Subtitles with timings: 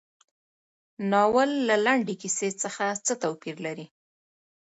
[1.11, 3.85] ناول له لنډې کیسې څخه څه توپیر لري.